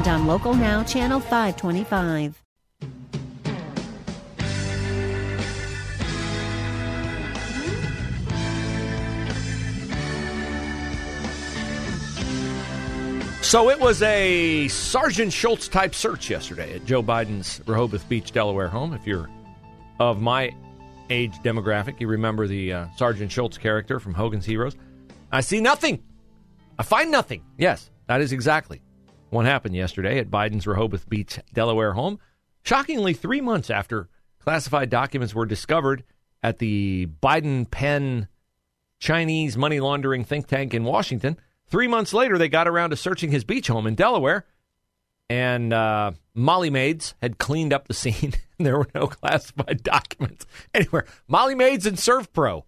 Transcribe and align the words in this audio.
and 0.00 0.08
on 0.08 0.26
Local 0.26 0.54
Now, 0.54 0.82
Channel 0.82 1.20
525. 1.20 2.42
So 13.42 13.68
it 13.68 13.80
was 13.80 14.00
a 14.02 14.68
Sergeant 14.68 15.32
Schultz 15.32 15.66
type 15.68 15.94
search 15.94 16.30
yesterday 16.30 16.74
at 16.74 16.86
Joe 16.86 17.02
Biden's 17.02 17.60
Rehoboth 17.66 18.08
Beach, 18.08 18.30
Delaware 18.32 18.68
home. 18.68 18.94
If 18.94 19.06
you're 19.06 19.28
of 19.98 20.20
my 20.20 20.54
age 21.10 21.34
demographic, 21.44 22.00
you 22.00 22.06
remember 22.06 22.46
the 22.46 22.72
uh, 22.72 22.86
Sergeant 22.96 23.32
Schultz 23.32 23.58
character 23.58 23.98
from 23.98 24.14
Hogan's 24.14 24.46
Heroes. 24.46 24.76
I 25.32 25.40
see 25.40 25.60
nothing. 25.60 26.02
I 26.78 26.84
find 26.84 27.10
nothing. 27.10 27.42
Yes, 27.58 27.90
that 28.06 28.20
is 28.20 28.32
exactly 28.32 28.80
what 29.30 29.46
happened 29.46 29.74
yesterday 29.74 30.18
at 30.18 30.30
Biden's 30.30 30.66
Rehoboth 30.66 31.08
Beach, 31.08 31.38
Delaware 31.52 31.92
home. 31.92 32.18
Shockingly, 32.62 33.14
three 33.14 33.40
months 33.40 33.70
after 33.70 34.08
classified 34.40 34.90
documents 34.90 35.34
were 35.34 35.46
discovered 35.46 36.04
at 36.42 36.58
the 36.58 37.08
Biden 37.22 37.70
Penn 37.70 38.28
Chinese 38.98 39.56
money 39.56 39.80
laundering 39.80 40.24
think 40.24 40.46
tank 40.46 40.74
in 40.74 40.84
Washington, 40.84 41.38
three 41.66 41.88
months 41.88 42.12
later, 42.12 42.38
they 42.38 42.48
got 42.48 42.68
around 42.68 42.90
to 42.90 42.96
searching 42.96 43.30
his 43.30 43.44
beach 43.44 43.68
home 43.68 43.86
in 43.86 43.94
Delaware. 43.94 44.44
And 45.28 45.72
uh, 45.72 46.12
Molly 46.34 46.70
Maids 46.70 47.14
had 47.22 47.38
cleaned 47.38 47.72
up 47.72 47.88
the 47.88 47.94
scene. 47.94 48.34
there 48.58 48.78
were 48.78 48.88
no 48.94 49.06
classified 49.06 49.82
documents 49.82 50.44
anywhere. 50.74 51.06
Molly 51.28 51.54
Maids 51.54 51.86
and 51.86 51.96
ServPro. 51.96 52.64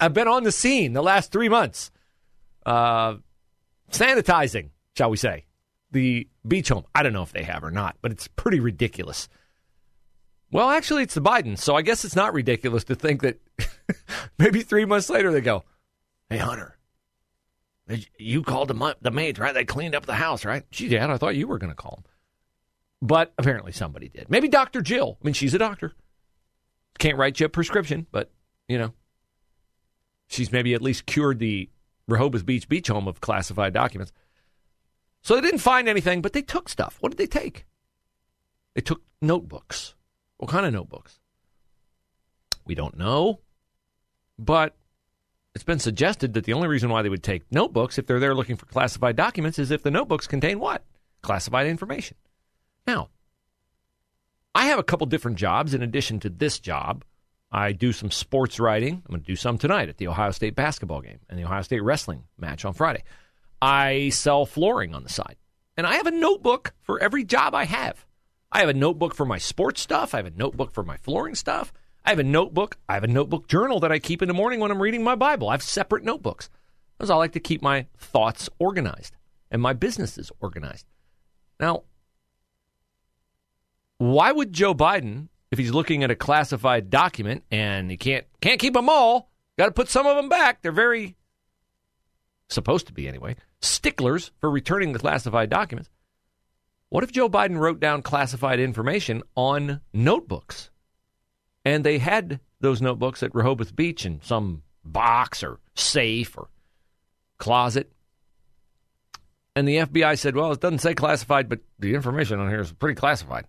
I've 0.00 0.14
been 0.14 0.28
on 0.28 0.44
the 0.44 0.52
scene 0.52 0.92
the 0.92 1.02
last 1.02 1.32
three 1.32 1.48
months, 1.48 1.90
uh, 2.64 3.16
sanitizing, 3.90 4.70
shall 4.96 5.10
we 5.10 5.16
say, 5.16 5.46
the 5.94 6.28
beach 6.46 6.68
home. 6.68 6.84
I 6.94 7.02
don't 7.02 7.14
know 7.14 7.22
if 7.22 7.32
they 7.32 7.44
have 7.44 7.64
or 7.64 7.70
not, 7.70 7.96
but 8.02 8.12
it's 8.12 8.28
pretty 8.28 8.60
ridiculous. 8.60 9.28
Well, 10.50 10.68
actually, 10.68 11.04
it's 11.04 11.14
the 11.14 11.22
Bidens, 11.22 11.60
so 11.60 11.74
I 11.74 11.82
guess 11.82 12.04
it's 12.04 12.16
not 12.16 12.34
ridiculous 12.34 12.84
to 12.84 12.94
think 12.94 13.22
that 13.22 13.40
maybe 14.38 14.60
three 14.60 14.84
months 14.84 15.08
later 15.08 15.32
they 15.32 15.40
go, 15.40 15.64
"Hey, 16.28 16.36
Hunter, 16.36 16.76
you 18.18 18.42
called 18.42 18.68
the 18.68 18.96
the 19.00 19.10
maids, 19.10 19.38
right? 19.38 19.54
They 19.54 19.64
cleaned 19.64 19.94
up 19.94 20.04
the 20.04 20.14
house, 20.14 20.44
right?" 20.44 20.64
She 20.70 20.88
did. 20.88 21.00
I 21.00 21.16
thought 21.16 21.36
you 21.36 21.48
were 21.48 21.58
going 21.58 21.72
to 21.72 21.76
call 21.76 22.02
them, 22.02 22.12
but 23.00 23.32
apparently 23.38 23.72
somebody 23.72 24.08
did. 24.08 24.28
Maybe 24.28 24.48
Doctor 24.48 24.82
Jill. 24.82 25.16
I 25.22 25.24
mean, 25.24 25.34
she's 25.34 25.54
a 25.54 25.58
doctor. 25.58 25.92
Can't 26.98 27.16
write 27.18 27.40
you 27.40 27.46
a 27.46 27.48
prescription, 27.48 28.06
but 28.12 28.30
you 28.68 28.78
know, 28.78 28.92
she's 30.28 30.52
maybe 30.52 30.74
at 30.74 30.82
least 30.82 31.06
cured 31.06 31.38
the 31.38 31.70
Rehoboth 32.06 32.44
Beach 32.44 32.68
beach 32.68 32.88
home 32.88 33.08
of 33.08 33.20
classified 33.20 33.72
documents. 33.72 34.12
So 35.24 35.34
they 35.34 35.40
didn't 35.40 35.60
find 35.60 35.88
anything, 35.88 36.20
but 36.20 36.34
they 36.34 36.42
took 36.42 36.68
stuff. 36.68 36.98
What 37.00 37.10
did 37.10 37.18
they 37.18 37.26
take? 37.26 37.64
They 38.74 38.82
took 38.82 39.02
notebooks. 39.22 39.94
What 40.36 40.50
kind 40.50 40.66
of 40.66 40.72
notebooks? 40.74 41.18
We 42.66 42.74
don't 42.74 42.98
know, 42.98 43.40
but 44.38 44.76
it's 45.54 45.64
been 45.64 45.78
suggested 45.78 46.34
that 46.34 46.44
the 46.44 46.52
only 46.52 46.68
reason 46.68 46.90
why 46.90 47.00
they 47.00 47.08
would 47.08 47.22
take 47.22 47.50
notebooks 47.50 47.96
if 47.96 48.06
they're 48.06 48.20
there 48.20 48.34
looking 48.34 48.56
for 48.56 48.66
classified 48.66 49.16
documents 49.16 49.58
is 49.58 49.70
if 49.70 49.82
the 49.82 49.90
notebooks 49.90 50.26
contain 50.26 50.58
what? 50.58 50.84
Classified 51.22 51.66
information. 51.68 52.18
Now, 52.86 53.08
I 54.54 54.66
have 54.66 54.78
a 54.78 54.84
couple 54.84 55.06
different 55.06 55.38
jobs 55.38 55.72
in 55.72 55.82
addition 55.82 56.20
to 56.20 56.28
this 56.28 56.60
job. 56.60 57.02
I 57.50 57.72
do 57.72 57.92
some 57.92 58.10
sports 58.10 58.60
writing. 58.60 59.02
I'm 59.06 59.10
going 59.10 59.22
to 59.22 59.26
do 59.26 59.36
some 59.36 59.56
tonight 59.56 59.88
at 59.88 59.96
the 59.96 60.08
Ohio 60.08 60.32
State 60.32 60.54
basketball 60.54 61.00
game 61.00 61.20
and 61.30 61.38
the 61.38 61.44
Ohio 61.44 61.62
State 61.62 61.82
wrestling 61.82 62.24
match 62.38 62.64
on 62.64 62.74
Friday. 62.74 63.04
I 63.60 64.10
sell 64.10 64.46
flooring 64.46 64.94
on 64.94 65.02
the 65.02 65.08
side. 65.08 65.36
And 65.76 65.86
I 65.86 65.94
have 65.94 66.06
a 66.06 66.12
notebook 66.12 66.74
for 66.82 67.00
every 67.00 67.24
job 67.24 67.54
I 67.54 67.64
have. 67.64 68.06
I 68.52 68.60
have 68.60 68.68
a 68.68 68.74
notebook 68.74 69.14
for 69.14 69.26
my 69.26 69.38
sports 69.38 69.80
stuff. 69.80 70.14
I 70.14 70.18
have 70.18 70.26
a 70.26 70.30
notebook 70.30 70.72
for 70.72 70.84
my 70.84 70.96
flooring 70.98 71.34
stuff. 71.34 71.72
I 72.04 72.10
have 72.10 72.18
a 72.18 72.24
notebook. 72.24 72.76
I 72.88 72.94
have 72.94 73.04
a 73.04 73.08
notebook 73.08 73.48
journal 73.48 73.80
that 73.80 73.90
I 73.90 73.98
keep 73.98 74.22
in 74.22 74.28
the 74.28 74.34
morning 74.34 74.60
when 74.60 74.70
I'm 74.70 74.80
reading 74.80 75.02
my 75.02 75.16
Bible. 75.16 75.48
I 75.48 75.52
have 75.52 75.62
separate 75.62 76.04
notebooks 76.04 76.50
because 76.96 77.10
I 77.10 77.16
like 77.16 77.32
to 77.32 77.40
keep 77.40 77.62
my 77.62 77.86
thoughts 77.96 78.48
organized 78.58 79.16
and 79.50 79.60
my 79.60 79.72
businesses 79.72 80.30
organized. 80.40 80.86
Now, 81.58 81.82
why 83.98 84.30
would 84.30 84.52
Joe 84.52 84.74
Biden 84.74 85.28
if 85.54 85.58
he's 85.58 85.70
looking 85.70 86.02
at 86.02 86.10
a 86.10 86.16
classified 86.16 86.90
document 86.90 87.44
and 87.48 87.88
he 87.88 87.96
can't 87.96 88.26
can't 88.40 88.58
keep 88.58 88.74
them 88.74 88.88
all, 88.88 89.30
got 89.56 89.66
to 89.66 89.72
put 89.72 89.88
some 89.88 90.04
of 90.04 90.16
them 90.16 90.28
back. 90.28 90.60
They're 90.60 90.72
very 90.72 91.14
supposed 92.48 92.86
to 92.86 92.92
be 92.92 93.08
anyway 93.08 93.36
sticklers 93.60 94.30
for 94.40 94.50
returning 94.50 94.92
the 94.92 94.98
classified 94.98 95.50
documents. 95.50 95.90
What 96.90 97.02
if 97.02 97.12
Joe 97.12 97.28
Biden 97.28 97.58
wrote 97.58 97.80
down 97.80 98.02
classified 98.02 98.60
information 98.60 99.22
on 99.34 99.80
notebooks? 99.92 100.70
And 101.64 101.82
they 101.82 101.98
had 101.98 102.40
those 102.60 102.82
notebooks 102.82 103.22
at 103.22 103.34
Rehoboth 103.34 103.74
Beach 103.74 104.04
in 104.06 104.20
some 104.22 104.62
box 104.84 105.42
or 105.42 105.58
safe 105.74 106.36
or 106.36 106.48
closet. 107.38 107.90
And 109.56 109.66
the 109.66 109.78
FBI 109.78 110.18
said, 110.18 110.36
well, 110.36 110.52
it 110.52 110.60
doesn't 110.60 110.80
say 110.80 110.94
classified, 110.94 111.48
but 111.48 111.60
the 111.78 111.94
information 111.94 112.38
on 112.38 112.48
here 112.48 112.60
is 112.60 112.72
pretty 112.72 112.96
classified. 112.96 113.46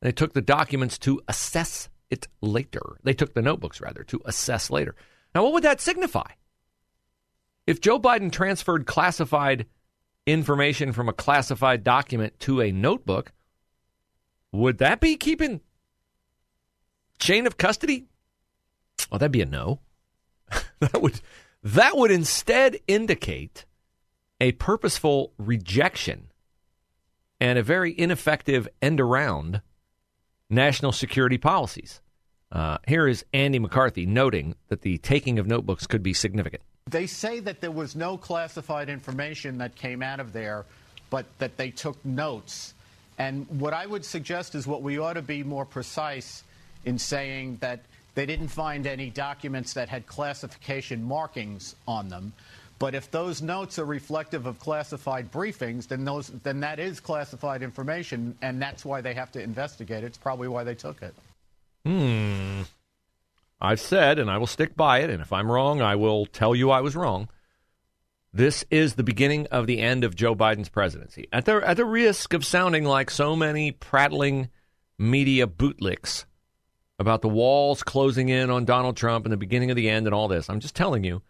They 0.00 0.12
took 0.12 0.34
the 0.34 0.42
documents 0.42 0.98
to 0.98 1.20
assess 1.28 1.88
it 2.10 2.28
later. 2.42 2.98
They 3.02 3.14
took 3.14 3.34
the 3.34 3.42
notebooks, 3.42 3.80
rather, 3.80 4.04
to 4.04 4.20
assess 4.24 4.70
later. 4.70 4.94
Now, 5.34 5.44
what 5.44 5.52
would 5.54 5.64
that 5.64 5.80
signify? 5.80 6.30
If 7.66 7.80
Joe 7.80 7.98
Biden 7.98 8.30
transferred 8.30 8.86
classified 8.86 9.66
information 10.26 10.92
from 10.92 11.08
a 11.08 11.12
classified 11.12 11.84
document 11.84 12.38
to 12.40 12.60
a 12.60 12.72
notebook, 12.72 13.32
would 14.52 14.78
that 14.78 15.00
be 15.00 15.16
keeping 15.16 15.60
chain 17.18 17.46
of 17.46 17.56
custody? 17.56 18.06
Well, 19.10 19.18
that'd 19.18 19.32
be 19.32 19.42
a 19.42 19.46
no. 19.46 19.80
that 20.80 21.00
would 21.00 21.20
that 21.62 21.96
would 21.96 22.10
instead 22.10 22.78
indicate 22.86 23.64
a 24.40 24.52
purposeful 24.52 25.32
rejection 25.38 26.30
and 27.40 27.58
a 27.58 27.62
very 27.62 27.98
ineffective 27.98 28.68
end 28.82 29.00
around 29.00 29.62
national 30.50 30.92
security 30.92 31.38
policies. 31.38 32.00
Uh, 32.52 32.78
here 32.86 33.08
is 33.08 33.24
Andy 33.32 33.58
McCarthy 33.58 34.06
noting 34.06 34.54
that 34.68 34.82
the 34.82 34.98
taking 34.98 35.38
of 35.38 35.46
notebooks 35.46 35.86
could 35.86 36.02
be 36.02 36.12
significant. 36.12 36.62
They 36.90 37.06
say 37.06 37.40
that 37.40 37.60
there 37.60 37.70
was 37.70 37.96
no 37.96 38.16
classified 38.16 38.88
information 38.88 39.58
that 39.58 39.74
came 39.74 40.02
out 40.02 40.20
of 40.20 40.32
there, 40.32 40.64
but 41.10 41.26
that 41.38 41.56
they 41.56 41.70
took 41.70 42.02
notes. 42.04 42.74
And 43.18 43.46
what 43.48 43.72
I 43.72 43.86
would 43.86 44.04
suggest 44.04 44.54
is 44.54 44.66
what 44.66 44.82
we 44.82 44.98
ought 44.98 45.14
to 45.14 45.22
be 45.22 45.42
more 45.42 45.64
precise 45.64 46.44
in 46.84 46.98
saying 46.98 47.58
that 47.60 47.80
they 48.14 48.26
didn't 48.26 48.48
find 48.48 48.86
any 48.86 49.10
documents 49.10 49.72
that 49.74 49.88
had 49.88 50.06
classification 50.06 51.02
markings 51.02 51.74
on 51.88 52.08
them. 52.08 52.32
But 52.78 52.94
if 52.94 53.10
those 53.10 53.40
notes 53.40 53.78
are 53.78 53.84
reflective 53.84 54.46
of 54.46 54.58
classified 54.58 55.32
briefings, 55.32 55.88
then 55.88 56.04
those 56.04 56.28
then 56.42 56.60
that 56.60 56.78
is 56.78 57.00
classified 57.00 57.62
information, 57.62 58.36
and 58.42 58.60
that's 58.60 58.84
why 58.84 59.00
they 59.00 59.14
have 59.14 59.32
to 59.32 59.42
investigate 59.42 60.04
it. 60.04 60.08
It's 60.08 60.18
probably 60.18 60.48
why 60.48 60.64
they 60.64 60.74
took 60.74 61.00
it. 61.00 61.14
Hmm. 61.86 62.43
I've 63.64 63.80
said, 63.80 64.18
and 64.18 64.30
I 64.30 64.38
will 64.38 64.46
stick 64.46 64.76
by 64.76 64.98
it, 64.98 65.10
and 65.10 65.22
if 65.22 65.32
I'm 65.32 65.50
wrong, 65.50 65.80
I 65.80 65.96
will 65.96 66.26
tell 66.26 66.54
you 66.54 66.70
I 66.70 66.80
was 66.80 66.94
wrong. 66.94 67.28
This 68.32 68.64
is 68.70 68.94
the 68.94 69.04
beginning 69.04 69.46
of 69.46 69.66
the 69.66 69.80
end 69.80 70.04
of 70.04 70.16
Joe 70.16 70.34
Biden's 70.34 70.68
presidency. 70.68 71.28
At 71.32 71.44
the 71.44 71.62
at 71.66 71.76
the 71.76 71.84
risk 71.84 72.34
of 72.34 72.44
sounding 72.44 72.84
like 72.84 73.10
so 73.10 73.36
many 73.36 73.70
prattling 73.70 74.50
media 74.98 75.46
bootlicks 75.46 76.24
about 76.98 77.22
the 77.22 77.28
walls 77.28 77.82
closing 77.82 78.28
in 78.28 78.50
on 78.50 78.64
Donald 78.64 78.96
Trump 78.96 79.24
and 79.24 79.32
the 79.32 79.36
beginning 79.36 79.70
of 79.70 79.76
the 79.76 79.88
end 79.88 80.06
and 80.06 80.14
all 80.14 80.28
this, 80.28 80.50
I'm 80.50 80.60
just 80.60 80.74
telling 80.74 81.04
you 81.04 81.22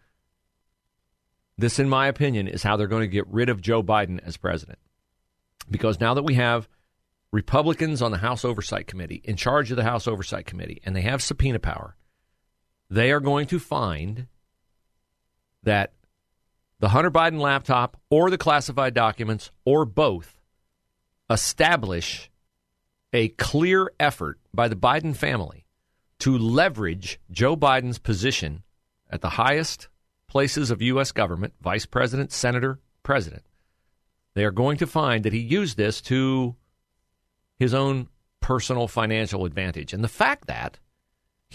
this, 1.57 1.79
in 1.79 1.87
my 1.87 2.07
opinion, 2.07 2.47
is 2.47 2.63
how 2.63 2.75
they're 2.75 2.87
going 2.87 3.01
to 3.01 3.07
get 3.07 3.27
rid 3.27 3.49
of 3.49 3.61
Joe 3.61 3.81
Biden 3.81 4.19
as 4.25 4.35
president. 4.35 4.79
Because 5.69 5.99
now 5.99 6.15
that 6.15 6.23
we 6.23 6.33
have 6.33 6.67
Republicans 7.31 8.01
on 8.01 8.11
the 8.11 8.17
House 8.17 8.43
Oversight 8.43 8.87
Committee 8.87 9.21
in 9.23 9.35
charge 9.35 9.71
of 9.71 9.77
the 9.77 9.83
House 9.83 10.07
Oversight 10.07 10.45
Committee 10.45 10.81
and 10.85 10.95
they 10.95 11.01
have 11.01 11.21
subpoena 11.21 11.59
power, 11.59 11.95
they 12.89 13.11
are 13.11 13.19
going 13.19 13.47
to 13.47 13.59
find 13.59 14.27
that 15.63 15.93
the 16.79 16.89
Hunter 16.89 17.11
Biden 17.11 17.39
laptop 17.39 17.97
or 18.09 18.29
the 18.29 18.37
classified 18.37 18.93
documents 18.93 19.51
or 19.63 19.85
both 19.85 20.39
establish 21.29 22.29
a 23.13 23.29
clear 23.29 23.91
effort 23.99 24.39
by 24.53 24.67
the 24.67 24.75
Biden 24.75 25.15
family 25.15 25.65
to 26.19 26.37
leverage 26.37 27.19
Joe 27.31 27.55
Biden's 27.55 27.97
position 27.97 28.63
at 29.09 29.21
the 29.21 29.29
highest 29.29 29.87
places 30.27 30.69
of 30.69 30.81
U.S. 30.81 31.11
government 31.11 31.53
vice 31.61 31.85
president, 31.85 32.31
senator, 32.31 32.79
president. 33.03 33.43
They 34.33 34.43
are 34.43 34.51
going 34.51 34.77
to 34.77 34.87
find 34.87 35.23
that 35.23 35.33
he 35.33 35.39
used 35.39 35.77
this 35.77 36.01
to 36.01 36.55
his 37.57 37.73
own 37.73 38.09
personal 38.41 38.87
financial 38.87 39.45
advantage. 39.45 39.93
And 39.93 40.03
the 40.03 40.09
fact 40.09 40.47
that 40.47 40.77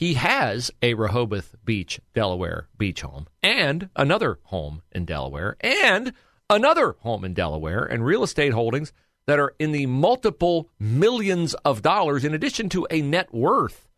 he 0.00 0.14
has 0.14 0.70
a 0.80 0.94
Rehoboth 0.94 1.56
Beach, 1.62 2.00
Delaware 2.14 2.68
beach 2.78 3.02
home 3.02 3.26
and 3.42 3.90
another 3.94 4.38
home 4.44 4.80
in 4.92 5.04
Delaware 5.04 5.58
and 5.60 6.14
another 6.48 6.96
home 7.00 7.22
in 7.22 7.34
Delaware 7.34 7.84
and 7.84 8.02
real 8.02 8.22
estate 8.22 8.54
holdings 8.54 8.94
that 9.26 9.38
are 9.38 9.54
in 9.58 9.72
the 9.72 9.84
multiple 9.84 10.70
millions 10.78 11.52
of 11.66 11.82
dollars, 11.82 12.24
in 12.24 12.32
addition 12.32 12.70
to 12.70 12.86
a 12.90 13.02
net 13.02 13.34
worth 13.34 13.90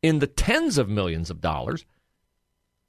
in 0.00 0.20
the 0.20 0.26
tens 0.26 0.78
of 0.78 0.88
millions 0.88 1.28
of 1.28 1.42
dollars. 1.42 1.84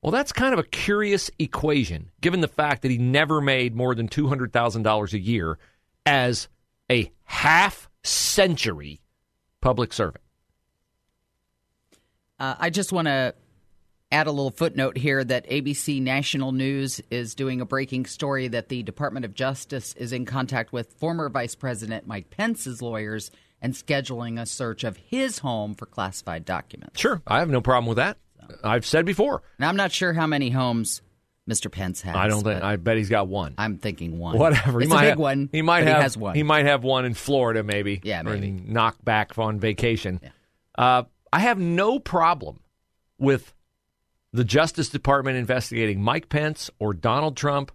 Well, 0.02 0.14
that's 0.14 0.32
kind 0.32 0.54
of 0.54 0.60
a 0.60 0.64
curious 0.64 1.30
equation, 1.40 2.12
given 2.22 2.40
the 2.40 2.48
fact 2.48 2.84
that 2.84 2.92
he 2.92 2.98
never 2.98 3.42
made 3.42 3.76
more 3.76 3.94
than 3.96 4.08
$200,000 4.08 5.12
a 5.12 5.20
year 5.20 5.60
as 6.06 6.48
a 6.90 7.12
half 7.26 7.90
century 8.02 9.02
public 9.60 9.92
servant. 9.92 10.24
Uh, 12.42 12.56
I 12.60 12.72
just 12.72 12.92
want 12.92 13.06
to 13.06 13.36
add 14.12 14.26
a 14.26 14.32
little 14.32 14.50
footnote 14.50 14.98
here 14.98 15.24
that 15.24 15.48
ABC 15.48 16.02
National 16.02 16.52
News 16.52 17.00
is 17.12 17.36
doing 17.36 17.62
a 17.62 17.66
breaking 17.66 18.08
story 18.08 18.48
that 18.48 18.68
the 18.68 18.82
Department 18.82 19.26
of 19.26 19.36
Justice 19.36 19.94
is 19.94 20.12
in 20.12 20.26
contact 20.26 20.74
with 20.74 20.92
former 20.94 21.30
Vice 21.30 21.54
President 21.54 22.08
Mike 22.08 22.32
Pence's 22.32 22.82
lawyers 22.82 23.30
and 23.62 23.76
scheduling 23.76 24.42
a 24.42 24.48
search 24.48 24.84
of 24.84 24.98
his 24.98 25.38
home 25.38 25.76
for 25.76 25.86
classified 25.86 26.44
documents. 26.44 27.00
Sure, 27.00 27.22
I 27.28 27.38
have 27.38 27.50
no 27.50 27.62
problem 27.62 27.86
with 27.86 27.98
that. 27.98 28.18
I've 28.64 28.88
said 28.88 29.06
before. 29.06 29.44
Now, 29.60 29.70
I'm 29.70 29.78
not 29.78 29.92
sure 29.92 30.12
how 30.12 30.26
many 30.26 30.50
homes 30.50 31.04
Mr. 31.48 31.72
Pence 31.72 32.02
has. 32.02 32.16
I 32.16 32.28
don't 32.28 32.44
think. 32.44 32.64
I 32.64 32.76
bet 32.78 32.98
he's 32.98 33.08
got 33.08 33.28
one. 33.28 33.54
I'm 33.60 33.78
thinking 33.78 34.18
one. 34.18 34.36
Whatever. 34.40 34.82
It's 34.82 34.90
he 34.90 34.96
might 34.96 35.02
a 35.02 35.06
big 35.06 35.10
have, 35.10 35.20
one. 35.20 35.50
He 35.52 35.62
might 35.62 35.84
have. 35.84 35.98
He 35.98 36.02
has 36.02 36.18
one. 36.18 36.34
He 36.34 36.42
might 36.42 36.66
have 36.66 36.84
one 36.84 37.06
in 37.06 37.14
Florida, 37.14 37.62
maybe. 37.62 38.02
Yeah, 38.04 38.24
maybe. 38.24 38.50
knock 38.50 38.98
back 39.04 39.38
on 39.38 39.60
vacation. 39.60 40.20
Yeah. 40.24 40.30
Uh, 40.76 41.04
I 41.34 41.40
have 41.40 41.60
no 41.60 42.00
problem 42.00 42.60
with 43.18 43.54
the 44.34 44.44
Justice 44.44 44.90
Department 44.90 45.38
investigating 45.38 46.02
Mike 46.02 46.30
Pence 46.30 46.70
or 46.80 46.94
Donald 46.94 47.38
Trump 47.38 47.72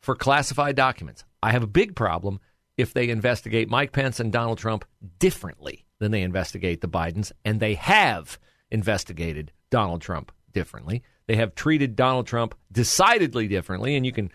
for 0.00 0.14
classified 0.14 0.76
documents. 0.76 1.24
I 1.42 1.52
have 1.52 1.62
a 1.62 1.68
big 1.68 1.94
problem 1.94 2.40
if 2.76 2.92
they 2.92 3.08
investigate 3.08 3.70
Mike 3.70 3.92
Pence 3.92 4.20
and 4.20 4.32
Donald 4.32 4.58
Trump 4.58 4.84
differently 5.18 5.86
than 5.98 6.10
they 6.10 6.22
investigate 6.22 6.80
the 6.80 6.88
Bidens, 6.88 7.32
and 7.44 7.60
they 7.60 7.74
have 7.74 8.38
investigated 8.70 9.52
Donald 9.70 10.02
Trump 10.02 10.32
differently. 10.52 11.02
They 11.26 11.36
have 11.36 11.54
treated 11.54 11.96
Donald 11.96 12.26
Trump 12.26 12.54
decidedly 12.72 13.48
differently, 13.48 13.96
and 13.96 14.04
you 14.04 14.12
can 14.12 14.30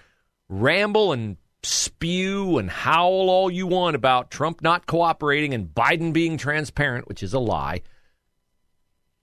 ramble 0.47 1.11
and 1.11 1.37
spew 1.61 2.57
and 2.57 2.69
howl 2.69 3.29
all 3.29 3.51
you 3.51 3.67
want 3.67 3.95
about 3.95 4.31
Trump 4.31 4.61
not 4.61 4.87
cooperating 4.87 5.53
and 5.53 5.67
Biden 5.67 6.13
being 6.13 6.37
transparent, 6.37 7.07
which 7.07 7.21
is 7.21 7.33
a 7.33 7.39
lie. 7.39 7.81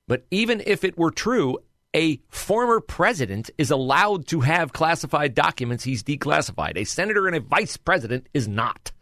But 0.08 0.24
even 0.30 0.62
if 0.66 0.84
it 0.84 0.96
were 0.96 1.10
true, 1.10 1.58
a 1.94 2.20
former 2.28 2.80
president 2.80 3.50
is 3.58 3.70
allowed 3.70 4.26
to 4.28 4.40
have 4.40 4.72
classified 4.72 5.34
documents 5.34 5.84
he's 5.84 6.02
declassified. 6.02 6.76
A 6.76 6.84
senator 6.84 7.26
and 7.26 7.36
a 7.36 7.40
vice 7.40 7.76
president 7.76 8.28
is 8.34 8.46
not 8.46 8.92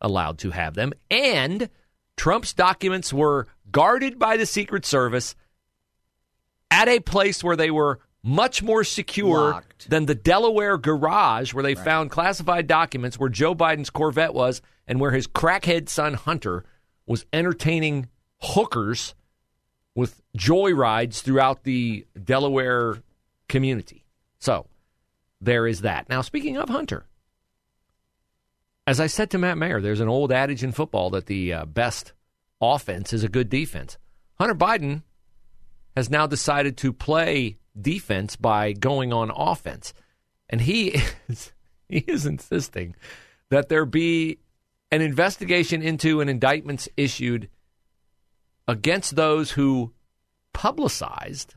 allowed 0.00 0.38
to 0.38 0.50
have 0.50 0.74
them. 0.74 0.92
And 1.10 1.70
Trump's 2.16 2.52
documents 2.52 3.12
were 3.12 3.46
guarded 3.70 4.18
by 4.18 4.36
the 4.36 4.46
Secret 4.46 4.84
Service 4.84 5.34
at 6.70 6.88
a 6.88 7.00
place 7.00 7.42
where 7.42 7.56
they 7.56 7.70
were 7.70 8.00
much 8.22 8.62
more 8.62 8.84
secure 8.84 9.50
Locked. 9.52 9.90
than 9.90 10.06
the 10.06 10.14
Delaware 10.14 10.78
garage 10.78 11.52
where 11.52 11.62
they 11.62 11.74
found 11.74 12.10
classified 12.10 12.66
documents 12.66 13.18
where 13.18 13.28
Joe 13.28 13.54
Biden's 13.54 13.90
Corvette 13.90 14.34
was 14.34 14.62
and 14.86 14.98
where 14.98 15.10
his 15.10 15.26
crackhead 15.26 15.88
son 15.88 16.14
Hunter 16.14 16.64
was 17.06 17.26
entertaining 17.32 18.08
hookers 18.40 19.14
with 19.94 20.22
joyrides 20.36 21.20
throughout 21.22 21.64
the 21.64 22.06
Delaware 22.22 23.02
community. 23.48 24.04
So 24.38 24.66
there 25.40 25.66
is 25.66 25.82
that. 25.82 26.08
Now, 26.08 26.22
speaking 26.22 26.56
of 26.56 26.68
Hunter, 26.68 27.06
as 28.86 29.00
I 29.00 29.06
said 29.06 29.30
to 29.30 29.38
Matt 29.38 29.58
Mayer, 29.58 29.80
there's 29.80 30.00
an 30.00 30.08
old 30.08 30.32
adage 30.32 30.62
in 30.62 30.72
football 30.72 31.10
that 31.10 31.26
the 31.26 31.52
uh, 31.52 31.64
best 31.64 32.12
offense 32.60 33.12
is 33.12 33.24
a 33.24 33.28
good 33.28 33.48
defense. 33.48 33.96
Hunter 34.38 34.54
Biden 34.54 35.02
has 35.96 36.10
now 36.10 36.26
decided 36.26 36.76
to 36.78 36.92
play 36.92 37.58
defense 37.80 38.36
by 38.36 38.72
going 38.72 39.12
on 39.12 39.30
offense. 39.34 39.94
And 40.48 40.60
he 40.60 41.00
is 41.28 41.52
he 41.88 41.98
is 41.98 42.26
insisting 42.26 42.94
that 43.50 43.68
there 43.68 43.84
be 43.84 44.38
an 44.90 45.00
investigation 45.00 45.82
into 45.82 46.20
and 46.20 46.28
indictments 46.28 46.88
issued 46.96 47.48
against 48.66 49.16
those 49.16 49.52
who 49.52 49.92
publicized 50.52 51.54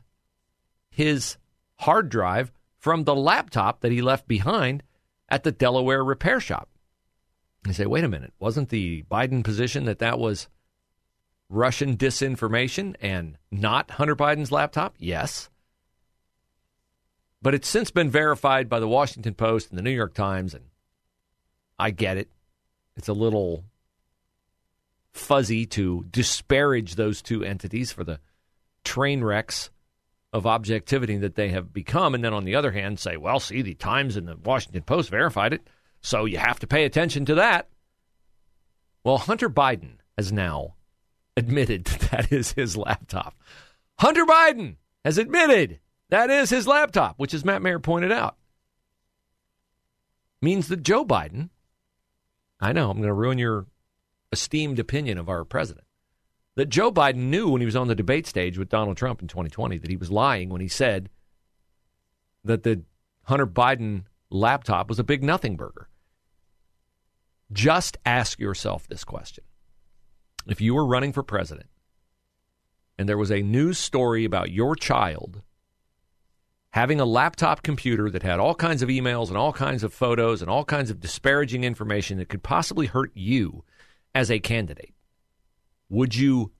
his 0.90 1.36
hard 1.76 2.08
drive 2.08 2.52
from 2.76 3.04
the 3.04 3.14
laptop 3.14 3.80
that 3.80 3.92
he 3.92 4.02
left 4.02 4.28
behind 4.28 4.82
at 5.28 5.44
the 5.44 5.52
Delaware 5.52 6.04
repair 6.04 6.40
shop. 6.40 6.68
You 7.66 7.72
say, 7.72 7.86
wait 7.86 8.04
a 8.04 8.08
minute, 8.08 8.32
wasn't 8.38 8.68
the 8.70 9.04
Biden 9.10 9.44
position 9.44 9.84
that 9.84 9.98
that 9.98 10.18
was 10.18 10.48
Russian 11.48 11.96
disinformation 11.96 12.94
and 13.00 13.36
not 13.50 13.92
Hunter 13.92 14.16
Biden's 14.16 14.52
laptop? 14.52 14.94
Yes. 14.98 15.50
But 17.40 17.54
it's 17.54 17.68
since 17.68 17.90
been 17.90 18.10
verified 18.10 18.68
by 18.68 18.80
the 18.80 18.88
Washington 18.88 19.34
Post 19.34 19.70
and 19.70 19.78
the 19.78 19.82
New 19.82 19.90
York 19.90 20.14
Times, 20.14 20.54
and 20.54 20.64
I 21.78 21.90
get 21.90 22.16
it. 22.16 22.28
It's 22.96 23.08
a 23.08 23.12
little 23.12 23.64
fuzzy 25.12 25.66
to 25.66 26.04
disparage 26.10 26.94
those 26.94 27.22
two 27.22 27.44
entities 27.44 27.92
for 27.92 28.04
the 28.04 28.20
train 28.84 29.22
wrecks 29.22 29.70
of 30.32 30.46
objectivity 30.46 31.16
that 31.16 31.34
they 31.34 31.48
have 31.48 31.72
become. 31.72 32.14
And 32.14 32.22
then 32.22 32.34
on 32.34 32.44
the 32.44 32.54
other 32.54 32.72
hand, 32.72 32.98
say, 32.98 33.16
well, 33.16 33.40
see, 33.40 33.62
the 33.62 33.74
Times 33.74 34.16
and 34.16 34.28
the 34.28 34.36
Washington 34.36 34.82
Post 34.82 35.10
verified 35.10 35.52
it, 35.52 35.66
so 36.02 36.24
you 36.24 36.38
have 36.38 36.58
to 36.60 36.66
pay 36.66 36.84
attention 36.84 37.24
to 37.26 37.34
that. 37.36 37.68
Well, 39.04 39.18
Hunter 39.18 39.48
Biden 39.48 39.98
has 40.16 40.32
now 40.32 40.74
admitted 41.36 41.84
that 41.84 42.10
that 42.10 42.32
is 42.32 42.52
his 42.52 42.76
laptop. 42.76 43.34
Hunter 43.98 44.26
Biden 44.26 44.76
has 45.04 45.18
admitted 45.18 45.80
that 46.10 46.30
is 46.30 46.50
his 46.50 46.66
laptop, 46.66 47.14
which, 47.18 47.34
as 47.34 47.44
Matt 47.44 47.62
Mayer 47.62 47.78
pointed 47.78 48.12
out, 48.12 48.36
means 50.40 50.68
that 50.68 50.82
Joe 50.82 51.04
Biden, 51.04 51.50
I 52.60 52.72
know 52.72 52.90
I'm 52.90 52.98
going 52.98 53.08
to 53.08 53.14
ruin 53.14 53.38
your 53.38 53.66
esteemed 54.32 54.78
opinion 54.78 55.18
of 55.18 55.28
our 55.28 55.44
president, 55.44 55.86
that 56.56 56.68
Joe 56.68 56.90
Biden 56.90 57.28
knew 57.30 57.48
when 57.48 57.60
he 57.60 57.66
was 57.66 57.76
on 57.76 57.88
the 57.88 57.94
debate 57.94 58.26
stage 58.26 58.58
with 58.58 58.68
Donald 58.68 58.96
Trump 58.96 59.22
in 59.22 59.28
2020 59.28 59.78
that 59.78 59.90
he 59.90 59.96
was 59.96 60.10
lying 60.10 60.48
when 60.48 60.60
he 60.60 60.68
said 60.68 61.08
that 62.44 62.62
the 62.62 62.82
Hunter 63.24 63.46
Biden 63.46 64.04
laptop 64.30 64.88
was 64.88 64.98
a 64.98 65.04
big 65.04 65.22
nothing 65.22 65.56
burger. 65.56 65.88
Just 67.52 67.96
ask 68.04 68.38
yourself 68.38 68.86
this 68.88 69.04
question. 69.04 69.44
If 70.46 70.60
you 70.60 70.74
were 70.74 70.86
running 70.86 71.12
for 71.12 71.22
president 71.22 71.68
and 72.98 73.08
there 73.08 73.18
was 73.18 73.30
a 73.30 73.42
news 73.42 73.78
story 73.78 74.24
about 74.24 74.50
your 74.50 74.74
child 74.74 75.42
having 76.70 77.00
a 77.00 77.04
laptop 77.04 77.62
computer 77.62 78.10
that 78.10 78.22
had 78.22 78.38
all 78.38 78.54
kinds 78.54 78.82
of 78.82 78.88
emails 78.88 79.28
and 79.28 79.36
all 79.36 79.52
kinds 79.52 79.82
of 79.82 79.92
photos 79.92 80.42
and 80.42 80.50
all 80.50 80.64
kinds 80.64 80.90
of 80.90 81.00
disparaging 81.00 81.64
information 81.64 82.18
that 82.18 82.28
could 82.28 82.42
possibly 82.42 82.86
hurt 82.86 83.10
you 83.14 83.64
as 84.18 84.32
a 84.32 84.40
candidate, 84.40 84.94
would 85.88 86.12
you 86.12 86.50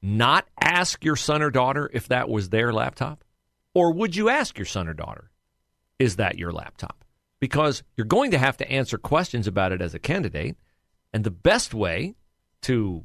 not 0.00 0.46
ask 0.60 1.04
your 1.04 1.16
son 1.16 1.42
or 1.42 1.50
daughter 1.50 1.90
if 1.92 2.06
that 2.06 2.28
was 2.28 2.50
their 2.50 2.72
laptop? 2.72 3.24
Or 3.74 3.92
would 3.92 4.14
you 4.14 4.28
ask 4.28 4.56
your 4.56 4.66
son 4.66 4.86
or 4.86 4.94
daughter, 4.94 5.32
is 5.98 6.14
that 6.14 6.38
your 6.38 6.52
laptop? 6.52 7.04
Because 7.40 7.82
you're 7.96 8.06
going 8.06 8.30
to 8.30 8.38
have 8.38 8.56
to 8.58 8.70
answer 8.70 8.98
questions 8.98 9.48
about 9.48 9.72
it 9.72 9.82
as 9.82 9.96
a 9.96 9.98
candidate. 9.98 10.56
And 11.12 11.24
the 11.24 11.30
best 11.32 11.74
way 11.74 12.14
to 12.62 13.04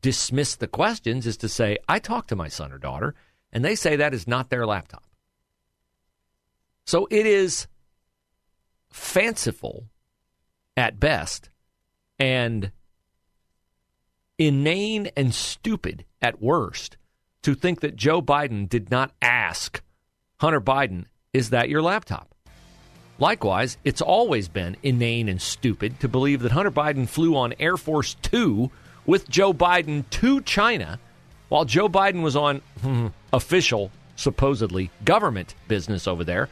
dismiss 0.00 0.56
the 0.56 0.66
questions 0.66 1.26
is 1.26 1.36
to 1.36 1.48
say, 1.50 1.76
I 1.86 1.98
talked 1.98 2.30
to 2.30 2.36
my 2.36 2.48
son 2.48 2.72
or 2.72 2.78
daughter, 2.78 3.14
and 3.52 3.62
they 3.62 3.74
say 3.74 3.96
that 3.96 4.14
is 4.14 4.26
not 4.26 4.48
their 4.48 4.64
laptop. 4.64 5.04
So 6.86 7.06
it 7.10 7.26
is 7.26 7.66
fanciful 8.90 9.90
at 10.74 10.98
best 10.98 11.50
and 12.18 12.72
inane 14.40 15.10
and 15.16 15.34
stupid 15.34 16.06
at 16.22 16.40
worst 16.40 16.96
to 17.42 17.54
think 17.54 17.80
that 17.80 17.94
Joe 17.94 18.22
Biden 18.22 18.68
did 18.68 18.90
not 18.90 19.12
ask 19.20 19.82
Hunter 20.38 20.60
Biden, 20.60 21.04
is 21.34 21.50
that 21.50 21.68
your 21.68 21.82
laptop? 21.82 22.34
Likewise, 23.18 23.76
it's 23.84 24.00
always 24.00 24.48
been 24.48 24.78
inane 24.82 25.28
and 25.28 25.40
stupid 25.42 26.00
to 26.00 26.08
believe 26.08 26.40
that 26.40 26.52
Hunter 26.52 26.70
Biden 26.70 27.06
flew 27.06 27.36
on 27.36 27.52
Air 27.60 27.76
Force 27.76 28.16
Two 28.22 28.70
with 29.04 29.28
Joe 29.28 29.52
Biden 29.52 30.08
to 30.08 30.40
China 30.40 30.98
while 31.50 31.66
Joe 31.66 31.88
Biden 31.88 32.22
was 32.22 32.34
on 32.34 32.62
hmm, 32.80 33.08
official, 33.34 33.90
supposedly 34.16 34.90
government 35.04 35.54
business 35.68 36.08
over 36.08 36.24
there, 36.24 36.48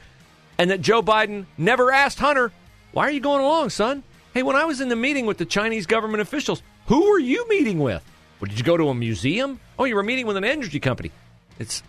and 0.59 0.71
that 0.71 0.83
Joe 0.83 1.03
Biden 1.03 1.47
never 1.57 1.91
asked 1.91 2.19
Hunter, 2.19 2.53
Why 2.93 3.05
are 3.05 3.11
you 3.11 3.21
going 3.21 3.43
along, 3.43 3.71
son? 3.71 4.03
Hey, 4.35 4.43
when 4.43 4.57
I 4.57 4.67
was 4.67 4.83
in 4.83 4.91
the 4.91 4.97
meeting 4.97 5.25
with 5.25 5.39
the 5.39 5.47
Chinese 5.47 5.87
government 5.87 6.21
officials, 6.21 6.63
who 6.89 7.11
were 7.11 7.19
you 7.19 7.47
meeting 7.51 7.79
with? 7.79 8.03
Well, 8.41 8.49
did 8.49 8.59
you 8.59 8.65
go 8.65 8.79
to 8.79 8.89
a 8.89 8.95
museum? 8.95 9.61
Oh, 9.79 9.85
you 9.85 9.95
were 9.95 10.03
meeting 10.03 10.27
with 10.27 10.39
an 10.39 10.45
energy 10.45 10.81
company. 10.81 11.11
It's 11.59 11.83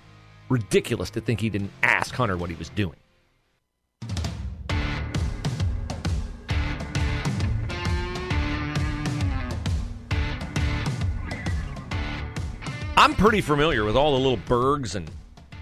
ridiculous 0.49 1.09
to 1.11 1.21
think 1.21 1.39
he 1.39 1.49
didn't 1.49 1.71
ask 1.81 2.13
Hunter 2.13 2.35
what 2.35 2.49
he 2.49 2.57
was 2.57 2.67
doing. 2.67 2.97
I'm 12.97 13.15
pretty 13.15 13.39
familiar 13.39 13.85
with 13.85 13.95
all 13.95 14.11
the 14.11 14.19
little 14.19 14.37
burgs 14.37 14.95
and 14.95 15.09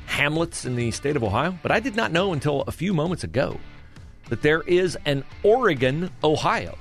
hamlets 0.07 0.65
in 0.65 0.75
the 0.75 0.89
state 0.89 1.15
of 1.15 1.23
Ohio, 1.23 1.55
but 1.61 1.71
I 1.71 1.79
did 1.79 1.95
not 1.95 2.11
know 2.11 2.33
until 2.33 2.61
a 2.61 2.71
few 2.71 2.91
moments 2.91 3.23
ago 3.23 3.59
that 4.29 4.41
there 4.41 4.63
is 4.63 4.97
an 5.05 5.23
Oregon, 5.43 6.09
Ohio. 6.23 6.75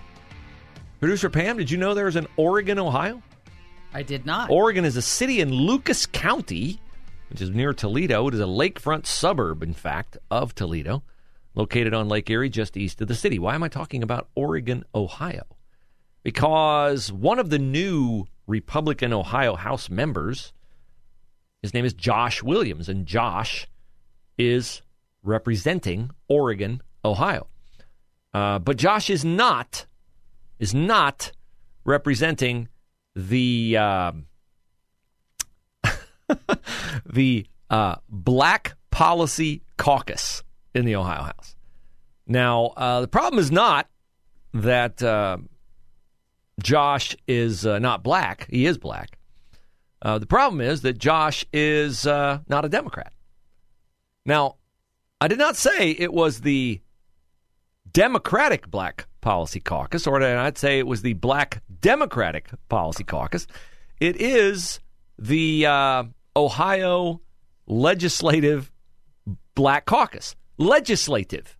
Producer 1.06 1.30
Pam, 1.30 1.56
did 1.56 1.70
you 1.70 1.78
know 1.78 1.94
there's 1.94 2.16
an 2.16 2.26
Oregon, 2.36 2.80
Ohio? 2.80 3.22
I 3.94 4.02
did 4.02 4.26
not. 4.26 4.50
Oregon 4.50 4.84
is 4.84 4.96
a 4.96 5.02
city 5.02 5.40
in 5.40 5.52
Lucas 5.52 6.04
County, 6.04 6.80
which 7.30 7.40
is 7.40 7.48
near 7.50 7.72
Toledo. 7.72 8.26
It 8.26 8.34
is 8.34 8.40
a 8.40 8.42
lakefront 8.42 9.06
suburb, 9.06 9.62
in 9.62 9.72
fact, 9.72 10.18
of 10.32 10.52
Toledo, 10.56 11.04
located 11.54 11.94
on 11.94 12.08
Lake 12.08 12.28
Erie 12.28 12.48
just 12.48 12.76
east 12.76 13.00
of 13.00 13.06
the 13.06 13.14
city. 13.14 13.38
Why 13.38 13.54
am 13.54 13.62
I 13.62 13.68
talking 13.68 14.02
about 14.02 14.30
Oregon, 14.34 14.82
Ohio? 14.96 15.44
Because 16.24 17.12
one 17.12 17.38
of 17.38 17.50
the 17.50 17.60
new 17.60 18.24
Republican 18.48 19.12
Ohio 19.12 19.54
House 19.54 19.88
members. 19.88 20.52
His 21.62 21.72
name 21.72 21.84
is 21.84 21.94
Josh 21.94 22.42
Williams, 22.42 22.88
and 22.88 23.06
Josh 23.06 23.68
is 24.38 24.82
representing 25.22 26.10
Oregon, 26.26 26.82
Ohio. 27.04 27.46
Uh, 28.34 28.58
but 28.58 28.76
Josh 28.76 29.08
is 29.08 29.24
not 29.24 29.86
is 30.58 30.74
not 30.74 31.32
representing 31.84 32.68
the 33.14 33.76
uh, 33.78 34.12
the 37.06 37.46
uh, 37.70 37.96
Black 38.08 38.76
Policy 38.90 39.62
Caucus 39.76 40.42
in 40.74 40.84
the 40.84 40.96
Ohio 40.96 41.22
House. 41.22 41.54
Now, 42.26 42.66
uh, 42.76 43.00
the 43.00 43.08
problem 43.08 43.38
is 43.38 43.52
not 43.52 43.88
that 44.52 45.02
uh, 45.02 45.38
Josh 46.62 47.16
is 47.26 47.66
uh, 47.66 47.78
not 47.78 48.02
black. 48.02 48.46
He 48.50 48.66
is 48.66 48.78
black. 48.78 49.18
Uh, 50.02 50.18
the 50.18 50.26
problem 50.26 50.60
is 50.60 50.82
that 50.82 50.98
Josh 50.98 51.44
is 51.52 52.06
uh, 52.06 52.40
not 52.48 52.64
a 52.64 52.68
Democrat. 52.68 53.12
Now, 54.24 54.56
I 55.20 55.28
did 55.28 55.38
not 55.38 55.56
say 55.56 55.90
it 55.90 56.12
was 56.12 56.40
the 56.40 56.80
Democratic 57.90 58.68
Black 58.68 59.06
Policy 59.26 59.58
Caucus, 59.58 60.06
or 60.06 60.22
I'd 60.22 60.56
say 60.56 60.78
it 60.78 60.86
was 60.86 61.02
the 61.02 61.14
Black 61.14 61.60
Democratic 61.80 62.48
Policy 62.68 63.02
Caucus? 63.02 63.48
It 63.98 64.20
is 64.20 64.78
the 65.18 65.66
uh, 65.66 66.04
Ohio 66.36 67.20
Legislative 67.66 68.70
Black 69.56 69.84
Caucus. 69.84 70.36
Legislative. 70.58 71.58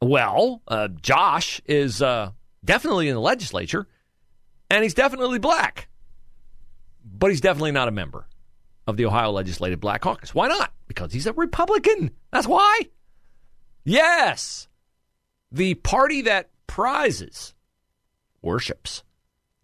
Well, 0.00 0.62
uh, 0.68 0.86
Josh 1.02 1.60
is 1.64 2.00
uh, 2.00 2.30
definitely 2.64 3.08
in 3.08 3.16
the 3.16 3.20
legislature, 3.20 3.88
and 4.70 4.84
he's 4.84 4.94
definitely 4.94 5.40
black. 5.40 5.88
But 7.04 7.30
he's 7.30 7.40
definitely 7.40 7.72
not 7.72 7.88
a 7.88 7.90
member 7.90 8.28
of 8.86 8.96
the 8.96 9.06
Ohio 9.06 9.32
Legislative 9.32 9.80
Black 9.80 10.02
Caucus. 10.02 10.32
Why 10.32 10.46
not? 10.46 10.72
Because 10.86 11.12
he's 11.12 11.26
a 11.26 11.32
Republican. 11.32 12.12
That's 12.30 12.46
why. 12.46 12.82
Yes. 13.84 14.67
The 15.50 15.74
party 15.74 16.22
that 16.22 16.50
prizes, 16.66 17.54
worships 18.42 19.02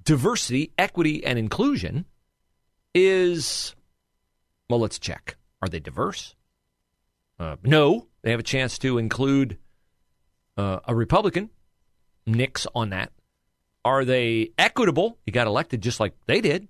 diversity, 0.04 0.70
equity, 0.78 1.24
and 1.24 1.38
inclusion 1.38 2.04
is, 2.94 3.74
well, 4.68 4.78
let's 4.80 4.98
check. 4.98 5.36
Are 5.62 5.68
they 5.68 5.80
diverse? 5.80 6.34
Uh, 7.38 7.56
no. 7.64 8.06
They 8.22 8.30
have 8.30 8.40
a 8.40 8.44
chance 8.44 8.78
to 8.80 8.98
include 8.98 9.58
uh, 10.56 10.80
a 10.86 10.94
Republican 10.94 11.50
nix 12.26 12.66
on 12.74 12.90
that. 12.90 13.12
Are 13.84 14.04
they 14.04 14.52
equitable? 14.58 15.18
He 15.26 15.32
got 15.32 15.46
elected 15.46 15.82
just 15.82 16.00
like 16.00 16.14
they 16.26 16.40
did. 16.40 16.68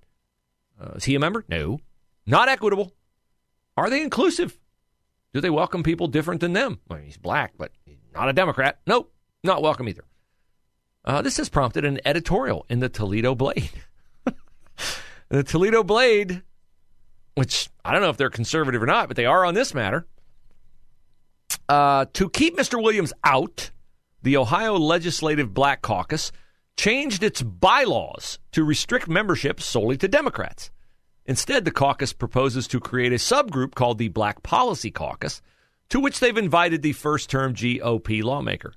Uh, 0.81 0.93
is 0.95 1.05
he 1.05 1.15
a 1.15 1.19
member? 1.19 1.45
No. 1.47 1.79
Not 2.25 2.49
equitable. 2.49 2.93
Are 3.77 3.89
they 3.89 4.01
inclusive? 4.01 4.57
Do 5.33 5.41
they 5.41 5.49
welcome 5.49 5.83
people 5.83 6.07
different 6.07 6.41
than 6.41 6.53
them? 6.53 6.79
Well, 6.89 6.99
he's 6.99 7.17
black, 7.17 7.53
but 7.57 7.71
not 8.15 8.29
a 8.29 8.33
Democrat. 8.33 8.79
Nope, 8.87 9.11
not 9.43 9.61
welcome 9.61 9.89
either. 9.89 10.03
Uh, 11.03 11.21
this 11.21 11.37
has 11.37 11.49
prompted 11.49 11.85
an 11.85 11.99
editorial 12.05 12.65
in 12.69 12.79
the 12.79 12.89
Toledo 12.89 13.35
Blade. 13.35 13.69
the 15.29 15.43
Toledo 15.43 15.83
Blade, 15.83 16.41
which 17.35 17.69
I 17.83 17.91
don't 17.91 18.01
know 18.01 18.09
if 18.09 18.17
they're 18.17 18.29
conservative 18.29 18.81
or 18.81 18.87
not, 18.87 19.07
but 19.07 19.17
they 19.17 19.25
are 19.25 19.45
on 19.45 19.53
this 19.53 19.73
matter. 19.73 20.07
Uh, 21.69 22.05
to 22.13 22.29
keep 22.29 22.57
Mr. 22.57 22.81
Williams 22.81 23.13
out, 23.23 23.71
the 24.23 24.37
Ohio 24.37 24.77
Legislative 24.77 25.53
Black 25.53 25.81
Caucus 25.81 26.31
changed 26.77 27.23
its 27.23 27.41
bylaws 27.41 28.39
to 28.51 28.63
restrict 28.63 29.07
membership 29.07 29.61
solely 29.61 29.97
to 29.97 30.07
Democrats. 30.07 30.71
Instead, 31.25 31.65
the 31.65 31.71
caucus 31.71 32.13
proposes 32.13 32.67
to 32.67 32.79
create 32.79 33.11
a 33.11 33.15
subgroup 33.15 33.73
called 33.73 33.97
the 33.97 34.09
Black 34.09 34.43
Policy 34.43 34.91
Caucus, 34.91 35.41
to 35.89 35.99
which 35.99 36.19
they've 36.19 36.37
invited 36.37 36.81
the 36.81 36.93
first 36.93 37.29
term 37.29 37.53
GOP 37.53 38.23
lawmaker. 38.23 38.73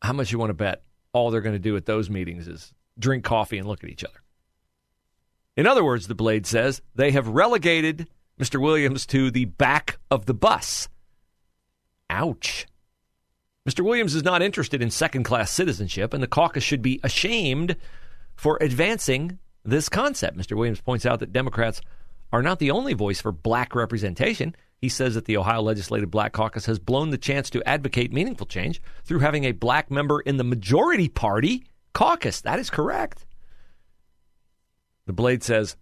How 0.00 0.12
much 0.12 0.32
you 0.32 0.38
want 0.38 0.50
to 0.50 0.54
bet 0.54 0.82
all 1.12 1.30
they're 1.30 1.40
going 1.40 1.54
to 1.54 1.58
do 1.58 1.76
at 1.76 1.86
those 1.86 2.10
meetings 2.10 2.48
is 2.48 2.72
drink 2.98 3.24
coffee 3.24 3.58
and 3.58 3.68
look 3.68 3.84
at 3.84 3.90
each 3.90 4.04
other? 4.04 4.22
In 5.56 5.66
other 5.66 5.84
words, 5.84 6.06
the 6.06 6.14
Blade 6.14 6.46
says 6.46 6.82
they 6.94 7.10
have 7.12 7.28
relegated 7.28 8.08
Mr. 8.40 8.60
Williams 8.60 9.06
to 9.06 9.30
the 9.30 9.44
back 9.44 9.98
of 10.10 10.26
the 10.26 10.34
bus. 10.34 10.88
Ouch. 12.10 12.66
Mr. 13.68 13.84
Williams 13.84 14.14
is 14.14 14.24
not 14.24 14.42
interested 14.42 14.82
in 14.82 14.90
second 14.90 15.22
class 15.22 15.50
citizenship, 15.50 16.12
and 16.12 16.22
the 16.22 16.26
caucus 16.28 16.64
should 16.64 16.82
be 16.82 16.98
ashamed 17.04 17.76
for 18.34 18.58
advancing 18.60 19.38
this 19.64 19.88
concept. 19.88 20.36
Mr. 20.36 20.56
Williams 20.56 20.80
points 20.80 21.06
out 21.06 21.20
that 21.20 21.32
Democrats 21.32 21.80
are 22.32 22.42
not 22.42 22.58
the 22.58 22.70
only 22.70 22.94
voice 22.94 23.20
for 23.20 23.30
black 23.30 23.74
representation. 23.74 24.56
He 24.82 24.88
says 24.88 25.14
that 25.14 25.26
the 25.26 25.36
Ohio 25.36 25.62
Legislative 25.62 26.10
Black 26.10 26.32
Caucus 26.32 26.66
has 26.66 26.80
blown 26.80 27.10
the 27.10 27.18
chance 27.18 27.48
to 27.50 27.62
advocate 27.62 28.12
meaningful 28.12 28.48
change 28.48 28.82
through 29.04 29.20
having 29.20 29.44
a 29.44 29.52
black 29.52 29.92
member 29.92 30.20
in 30.20 30.38
the 30.38 30.44
majority 30.44 31.08
party 31.08 31.64
caucus. 31.94 32.40
That 32.40 32.58
is 32.58 32.68
correct. 32.68 33.24
The 35.06 35.12
Blade 35.12 35.44
says 35.44 35.76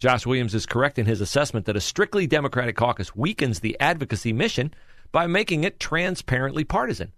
Josh 0.00 0.26
Williams 0.26 0.52
is 0.52 0.66
correct 0.66 0.98
in 0.98 1.06
his 1.06 1.20
assessment 1.20 1.64
that 1.66 1.76
a 1.76 1.80
strictly 1.80 2.26
Democratic 2.26 2.74
caucus 2.74 3.14
weakens 3.14 3.60
the 3.60 3.78
advocacy 3.78 4.32
mission 4.32 4.74
by 5.12 5.28
making 5.28 5.62
it 5.62 5.78
transparently 5.78 6.64
partisan. 6.64 7.12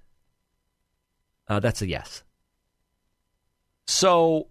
Uh, 1.48 1.60
that's 1.60 1.80
a 1.80 1.88
yes. 1.88 2.22
So, 3.86 4.48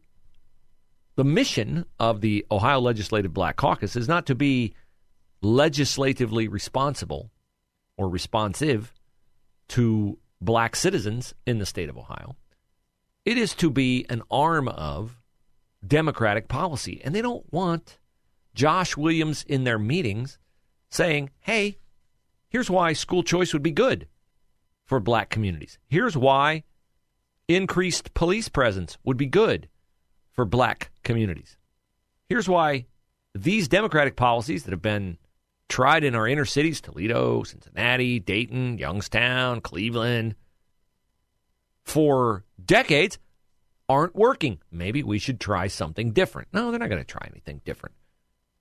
the 1.15 1.23
mission 1.23 1.85
of 1.99 2.21
the 2.21 2.43
Ohio 2.49 2.79
Legislative 2.79 3.35
Black 3.35 3.55
Caucus 3.55 3.95
is 3.95 4.07
not 4.07 4.25
to 4.25 4.35
be 4.35 4.73
legislatively 5.43 6.47
responsible 6.47 7.31
or 7.97 8.09
responsive 8.09 8.93
to 9.69 10.17
black 10.41 10.75
citizens 10.75 11.33
in 11.45 11.59
the 11.59 11.65
state 11.65 11.89
of 11.89 11.97
Ohio. 11.97 12.35
It 13.25 13.37
is 13.37 13.53
to 13.55 13.69
be 13.69 14.05
an 14.09 14.23
arm 14.29 14.67
of 14.67 15.21
Democratic 15.85 16.47
policy. 16.47 17.01
And 17.03 17.13
they 17.13 17.21
don't 17.21 17.51
want 17.51 17.99
Josh 18.55 18.97
Williams 18.97 19.43
in 19.47 19.63
their 19.63 19.79
meetings 19.79 20.37
saying, 20.89 21.29
hey, 21.41 21.77
Here's 22.53 22.69
why 22.69 22.93
school 22.93 23.23
choice 23.23 23.51
would 23.51 23.63
be 23.63 23.71
good 23.71 24.07
for 24.85 24.99
black 24.99 25.31
communities. 25.31 25.79
Here's 25.87 26.15
why 26.15 26.63
increased 27.47 28.13
police 28.13 28.47
presence 28.47 28.99
would 29.03 29.17
be 29.17 29.25
good 29.25 29.67
for 30.31 30.45
black 30.45 30.91
communities. 31.03 31.57
Here's 32.29 32.47
why 32.47 32.85
these 33.33 33.67
democratic 33.67 34.15
policies 34.15 34.63
that 34.63 34.71
have 34.71 34.83
been 34.83 35.17
tried 35.69 36.03
in 36.03 36.15
our 36.15 36.27
inner 36.27 36.45
cities 36.45 36.81
Toledo, 36.81 37.43
Cincinnati, 37.43 38.19
Dayton, 38.19 38.77
Youngstown, 38.77 39.61
Cleveland 39.61 40.35
for 41.83 42.43
decades 42.63 43.17
aren't 43.89 44.15
working. 44.15 44.59
Maybe 44.71 45.03
we 45.03 45.19
should 45.19 45.39
try 45.39 45.67
something 45.67 46.11
different. 46.11 46.47
No, 46.53 46.69
they're 46.71 46.79
not 46.79 46.89
going 46.89 47.01
to 47.01 47.05
try 47.05 47.27
anything 47.29 47.61
different. 47.65 47.95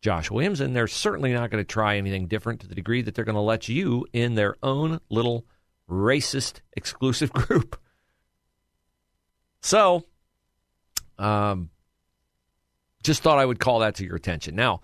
Josh 0.01 0.31
Williams, 0.31 0.61
and 0.61 0.75
they're 0.75 0.89
certainly 0.89 1.33
not 1.33 1.51
going 1.51 1.63
to 1.63 1.69
try 1.69 1.97
anything 1.97 2.27
different 2.27 2.61
to 2.61 2.67
the 2.67 2.75
degree 2.75 3.03
that 3.03 3.15
they're 3.15 3.25
going 3.25 3.37
to 3.37 3.41
let 3.41 3.69
you 3.69 4.05
in 4.13 4.35
their 4.35 4.57
own 4.63 5.01
little 5.11 5.47
racist 5.89 6.61
exclusive 6.77 7.33
group. 7.33 7.81
So, 9.61 10.05
Um, 11.19 11.71
just 13.05 13.23
thought 13.23 13.39
I 13.39 13.45
would 13.45 13.61
call 13.61 13.81
that 13.81 13.97
to 13.97 14.05
your 14.05 14.17
attention. 14.17 14.57
Now, 14.57 14.81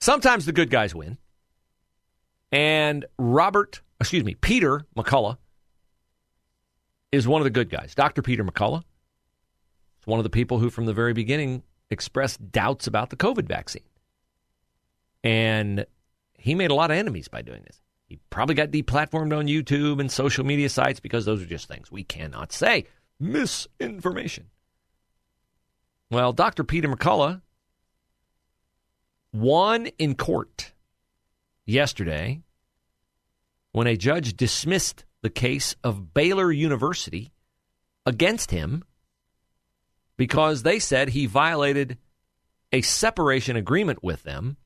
sometimes 0.00 0.46
the 0.46 0.52
good 0.52 0.70
guys 0.70 0.94
win. 0.94 1.18
And 2.52 3.04
Robert, 3.18 3.80
excuse 4.00 4.24
me, 4.24 4.34
Peter 4.34 4.84
McCullough 4.96 5.38
is 7.12 7.26
one 7.26 7.40
of 7.40 7.44
the 7.44 7.50
good 7.50 7.70
guys. 7.70 7.94
Dr. 7.94 8.22
Peter 8.22 8.44
McCullough 8.44 8.82
is 10.00 10.06
one 10.06 10.18
of 10.18 10.24
the 10.24 10.30
people 10.30 10.58
who, 10.58 10.70
from 10.70 10.86
the 10.86 10.92
very 10.92 11.12
beginning, 11.12 11.62
expressed 11.90 12.50
doubts 12.50 12.86
about 12.86 13.10
the 13.10 13.16
COVID 13.16 13.46
vaccine. 13.46 13.82
And 15.22 15.86
he 16.34 16.54
made 16.54 16.70
a 16.70 16.74
lot 16.74 16.90
of 16.90 16.96
enemies 16.96 17.28
by 17.28 17.42
doing 17.42 17.62
this. 17.66 17.80
He 18.06 18.18
probably 18.30 18.54
got 18.54 18.70
deplatformed 18.70 19.36
on 19.36 19.46
YouTube 19.46 20.00
and 20.00 20.10
social 20.10 20.44
media 20.44 20.68
sites 20.68 20.98
because 20.98 21.24
those 21.24 21.42
are 21.42 21.46
just 21.46 21.68
things 21.68 21.92
we 21.92 22.02
cannot 22.02 22.52
say. 22.52 22.86
Misinformation. 23.20 24.46
Well, 26.10 26.32
Dr. 26.32 26.64
Peter 26.64 26.88
McCullough 26.88 27.40
won 29.32 29.86
in 29.98 30.16
court 30.16 30.72
yesterday 31.70 32.42
when 33.72 33.86
a 33.86 33.96
judge 33.96 34.36
dismissed 34.36 35.04
the 35.22 35.30
case 35.30 35.76
of 35.84 36.12
Baylor 36.12 36.50
University 36.50 37.32
against 38.04 38.50
him 38.50 38.84
because 40.16 40.62
they 40.62 40.78
said 40.78 41.08
he 41.08 41.26
violated 41.26 41.96
a 42.72 42.82
separation 42.82 43.56
agreement 43.56 44.02
with 44.02 44.22
them 44.22 44.56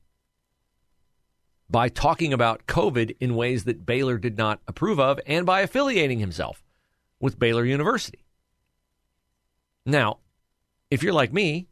by 1.69 1.89
talking 1.89 2.33
about 2.33 2.67
COVID 2.67 3.15
in 3.19 3.35
ways 3.35 3.63
that 3.63 3.85
Baylor 3.85 4.17
did 4.17 4.37
not 4.37 4.59
approve 4.67 4.99
of 4.99 5.19
and 5.25 5.45
by 5.45 5.61
affiliating 5.61 6.19
himself 6.19 6.63
with 7.19 7.39
Baylor 7.39 7.65
University. 7.65 8.19
Now, 9.85 10.19
if 10.91 11.03
you're 11.03 11.13
like 11.13 11.33
me, 11.33 11.67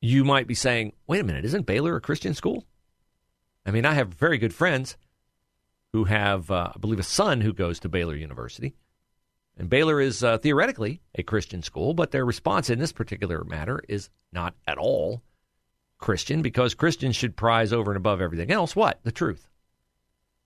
you 0.00 0.24
might 0.24 0.46
be 0.46 0.54
saying, 0.54 0.92
wait 1.06 1.20
a 1.20 1.24
minute, 1.24 1.44
isn't 1.44 1.66
Baylor 1.66 1.96
a 1.96 2.00
Christian 2.00 2.34
school? 2.34 2.64
I 3.66 3.72
mean, 3.72 3.84
I 3.84 3.94
have 3.94 4.14
very 4.14 4.38
good 4.38 4.54
friends 4.54 4.96
who 5.92 6.04
have, 6.04 6.50
uh, 6.50 6.72
I 6.74 6.78
believe, 6.78 7.00
a 7.00 7.04
son 7.04 7.40
who 7.40 7.52
goes 7.52 7.80
to 7.80 7.88
Baylor 7.88 8.14
University. 8.14 8.74
And 9.58 9.68
Baylor 9.68 10.00
is 10.00 10.22
uh, 10.22 10.38
theoretically 10.38 11.00
a 11.14 11.22
Christian 11.22 11.62
school, 11.62 11.94
but 11.94 12.10
their 12.10 12.24
response 12.24 12.70
in 12.70 12.78
this 12.78 12.92
particular 12.92 13.42
matter 13.44 13.82
is 13.88 14.10
not 14.32 14.54
at 14.66 14.78
all 14.78 15.22
Christian 15.98 16.42
because 16.42 16.74
Christians 16.74 17.16
should 17.16 17.36
prize 17.36 17.72
over 17.72 17.90
and 17.90 17.96
above 17.96 18.20
everything 18.20 18.50
else 18.50 18.76
what? 18.76 19.00
The 19.02 19.12
truth. 19.12 19.48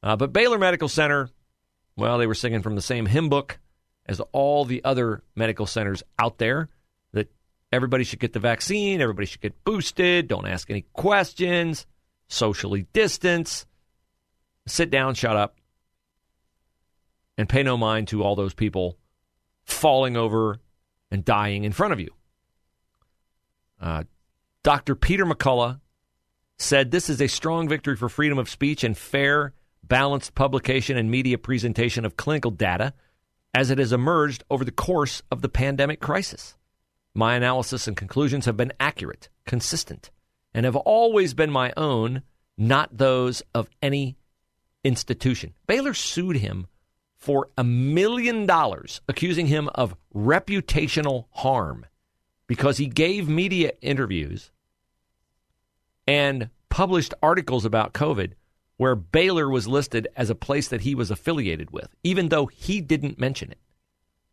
Uh, 0.03 0.17
but 0.17 0.33
Baylor 0.33 0.59
Medical 0.59 0.89
Center, 0.89 1.29
well, 1.97 2.19
they 2.19 2.27
were 2.27 2.35
singing 2.35 2.63
from 2.63 2.77
the 2.77 2.83
same 2.83 3.07
hymn 3.07 3.29
book 3.29 3.59
as 4.07 4.21
all 4.33 4.65
the 4.65 4.83
other 4.85 5.23
medical 5.35 5.67
centers 5.67 6.03
out 6.19 6.39
there 6.39 6.69
that 7.13 7.31
everybody 7.73 8.05
should 8.05 8.21
get 8.21 8.33
the 8.33 8.39
vaccine, 8.39 9.01
everybody 9.01 9.27
should 9.27 9.41
get 9.41 9.65
boosted, 9.65 10.29
don't 10.29 10.47
ask 10.47 10.71
any 10.71 10.87
questions, 10.93 11.87
socially 12.31 12.87
distance, 12.93 13.67
sit 14.67 14.91
down, 14.91 15.15
shut 15.15 15.37
up, 15.37 15.57
and 17.37 17.49
pay 17.49 17.63
no 17.63 17.77
mind 17.77 18.09
to 18.09 18.23
all 18.23 18.37
those 18.37 18.55
people 18.55 18.97
falling 19.65 20.17
over 20.17 20.59
and 21.11 21.25
dying 21.25 21.65
in 21.65 21.73
front 21.73 21.93
of 21.93 22.01
you. 22.01 22.11
Uh, 23.81 24.05
Dr. 24.63 24.95
Peter 24.95 25.27
McCullough 25.27 25.81
said 26.59 26.91
this 26.91 27.09
is 27.09 27.21
a 27.21 27.27
strong 27.27 27.69
victory 27.69 27.97
for 27.97 28.09
freedom 28.09 28.39
of 28.39 28.49
speech 28.49 28.85
and 28.85 28.97
fair, 28.97 29.55
balanced 29.83 30.35
publication 30.35 30.97
and 30.97 31.11
media 31.11 31.39
presentation 31.39 32.05
of 32.05 32.17
clinical 32.17 32.51
data 32.51 32.93
as 33.55 33.71
it 33.71 33.79
has 33.79 33.93
emerged 33.93 34.45
over 34.51 34.65
the 34.65 34.71
course 34.71 35.23
of 35.31 35.43
the 35.43 35.49
pandemic 35.49 36.01
crisis. 36.01 36.57
My 37.15 37.35
analysis 37.35 37.89
and 37.89 37.97
conclusions 37.97 38.45
have 38.45 38.57
been 38.57 38.73
accurate, 38.79 39.29
consistent, 39.47 40.11
and 40.55 40.65
have 40.65 40.77
always 40.77 41.35
been 41.35 41.51
my 41.51 41.73
own, 41.77 42.23
not 42.57 42.97
those 42.97 43.43
of 43.55 43.69
any 43.83 44.17
institution. 44.85 45.55
Baylor 45.67 45.95
sued 45.95 46.37
him 46.37 46.67
for 47.17 47.51
a 47.59 47.65
million 47.65 48.47
dollars, 48.47 49.01
accusing 49.09 49.47
him 49.47 49.69
of 49.75 49.95
reputational 50.15 51.27
harm 51.31 51.87
because 52.47 52.79
he 52.79 52.87
gave 52.87 53.29
media 53.29 53.73
interviews 53.81 54.51
and 56.07 56.51
published 56.69 57.15
articles 57.23 57.65
about 57.65 57.93
COVID 57.93 58.33
where 58.77 58.97
Baylor 58.97 59.49
was 59.49 59.69
listed 59.69 60.09
as 60.17 60.31
a 60.31 60.35
place 60.35 60.69
that 60.69 60.81
he 60.81 60.95
was 60.95 61.11
affiliated 61.11 61.71
with, 61.71 61.95
even 62.03 62.31
though 62.31 62.47
he 62.47 62.81
didn't 62.81 63.19
mention 63.19 63.51
it. 63.51 63.59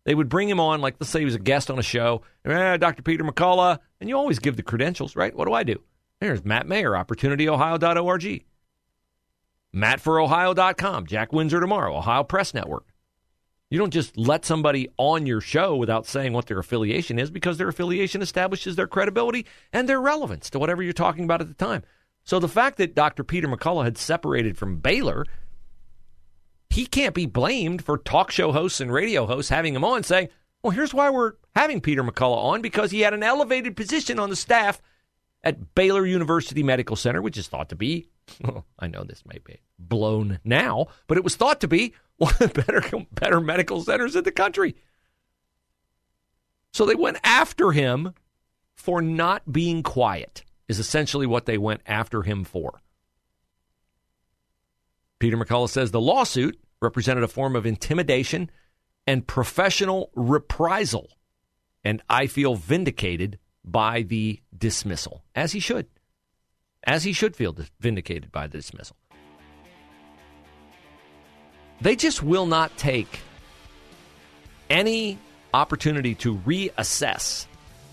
They 0.05 0.15
would 0.15 0.29
bring 0.29 0.47
him 0.47 0.59
on, 0.61 0.79
like 0.79 0.95
let's 1.01 1.11
say 1.11 1.19
he 1.19 1.25
was 1.25 1.35
a 1.35 1.39
guest 1.39 1.69
on 1.69 1.77
a 1.77 1.83
show, 1.83 2.21
eh, 2.45 2.77
Dr. 2.77 3.03
Peter 3.03 3.25
McCullough, 3.25 3.79
and 3.99 4.07
you 4.07 4.17
always 4.17 4.39
give 4.39 4.55
the 4.55 4.63
credentials, 4.63 5.17
right? 5.17 5.35
What 5.35 5.49
do 5.49 5.53
I 5.53 5.63
do? 5.63 5.81
There's 6.19 6.43
Matt 6.43 6.67
Mayer, 6.67 6.91
opportunityohio.org. 6.91 8.43
MattForOhio.com, 9.75 11.05
Jack 11.05 11.31
Windsor 11.31 11.59
tomorrow, 11.59 11.97
Ohio 11.97 12.23
Press 12.23 12.53
Network. 12.53 12.85
You 13.69 13.77
don't 13.77 13.91
just 13.91 14.17
let 14.17 14.45
somebody 14.45 14.87
on 14.97 15.25
your 15.25 15.41
show 15.41 15.75
without 15.75 16.07
saying 16.07 16.31
what 16.31 16.45
their 16.47 16.59
affiliation 16.59 17.19
is 17.19 17.29
because 17.29 17.57
their 17.57 17.67
affiliation 17.67 18.21
establishes 18.21 18.75
their 18.75 18.87
credibility 18.87 19.45
and 19.73 19.87
their 19.87 19.99
relevance 19.99 20.49
to 20.51 20.59
whatever 20.59 20.81
you're 20.81 20.93
talking 20.93 21.25
about 21.25 21.41
at 21.41 21.49
the 21.49 21.53
time. 21.53 21.83
So 22.23 22.39
the 22.39 22.47
fact 22.47 22.77
that 22.77 22.95
Dr. 22.95 23.23
Peter 23.23 23.47
McCullough 23.47 23.83
had 23.83 23.97
separated 23.97 24.57
from 24.57 24.77
Baylor, 24.77 25.25
he 26.69 26.85
can't 26.85 27.13
be 27.13 27.25
blamed 27.25 27.83
for 27.83 27.97
talk 27.97 28.31
show 28.31 28.53
hosts 28.53 28.79
and 28.79 28.91
radio 28.91 29.25
hosts 29.25 29.49
having 29.49 29.75
him 29.75 29.83
on 29.83 30.03
saying, 30.03 30.29
well, 30.63 30.71
here's 30.71 30.93
why 30.93 31.09
we're 31.09 31.33
having 31.53 31.81
Peter 31.81 32.03
McCullough 32.03 32.43
on 32.43 32.61
because 32.61 32.91
he 32.91 33.01
had 33.01 33.13
an 33.13 33.23
elevated 33.23 33.75
position 33.75 34.17
on 34.17 34.29
the 34.29 34.35
staff 34.35 34.81
at 35.43 35.75
Baylor 35.75 36.05
University 36.05 36.63
Medical 36.63 36.95
Center, 36.95 37.21
which 37.21 37.37
is 37.37 37.47
thought 37.47 37.69
to 37.69 37.75
be, 37.75 38.07
well, 38.43 38.65
I 38.79 38.87
know 38.87 39.03
this 39.03 39.23
may 39.25 39.39
be 39.39 39.59
blown 39.79 40.39
now, 40.43 40.87
but 41.07 41.17
it 41.17 41.23
was 41.23 41.35
thought 41.35 41.61
to 41.61 41.67
be 41.67 41.93
one 42.17 42.33
of 42.39 42.53
the 42.53 42.63
better, 42.63 43.05
better 43.11 43.39
medical 43.39 43.81
centers 43.81 44.15
in 44.15 44.23
the 44.23 44.31
country. 44.31 44.75
So 46.73 46.85
they 46.85 46.95
went 46.95 47.17
after 47.23 47.71
him 47.71 48.13
for 48.75 49.01
not 49.01 49.51
being 49.51 49.83
quiet, 49.83 50.43
is 50.67 50.79
essentially 50.79 51.25
what 51.25 51.45
they 51.45 51.57
went 51.57 51.81
after 51.85 52.23
him 52.23 52.43
for. 52.43 52.81
Peter 55.19 55.37
McCullough 55.37 55.69
says 55.69 55.91
the 55.91 56.01
lawsuit 56.01 56.59
represented 56.81 57.23
a 57.23 57.27
form 57.27 57.55
of 57.55 57.65
intimidation 57.65 58.51
and 59.07 59.25
professional 59.25 60.11
reprisal, 60.15 61.07
and 61.83 62.03
I 62.09 62.27
feel 62.27 62.55
vindicated 62.55 63.39
by 63.67 64.01
the 64.01 64.39
dismissal, 64.57 65.23
as 65.35 65.51
he 65.51 65.59
should. 65.59 65.87
As 66.85 67.03
he 67.03 67.11
should 67.11 67.35
feel 67.35 67.55
vindicated 67.79 68.31
by 68.31 68.47
the 68.47 68.57
dismissal. 68.57 68.95
They 71.81 71.95
just 71.95 72.23
will 72.23 72.47
not 72.47 72.75
take 72.77 73.19
any 74.69 75.19
opportunity 75.53 76.15
to 76.15 76.37
reassess 76.37 77.45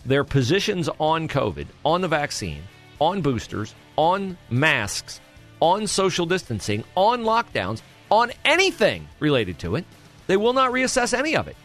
their 0.07 0.25
positions 0.25 0.89
on 0.99 1.29
COVID, 1.29 1.67
on 1.85 2.01
the 2.01 2.09
vaccine, 2.09 2.63
on 3.01 3.21
boosters, 3.21 3.75
on 3.97 4.39
masks, 4.51 5.21
on 5.61 5.87
social 5.87 6.27
distancing, 6.27 6.85
on 6.95 7.25
lockdowns, 7.25 7.83
on 8.11 8.31
anything 8.45 9.09
related 9.19 9.59
to 9.59 9.77
it. 9.77 9.85
They 10.27 10.37
will 10.37 10.53
not 10.53 10.73
reassess 10.73 11.17
any 11.17 11.37
of 11.37 11.49
it. 11.49 11.57